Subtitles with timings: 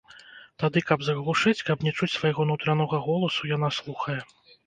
[0.61, 4.19] Тады, каб заглушыць, каб не чуць свайго нутранога голасу, яна слухае.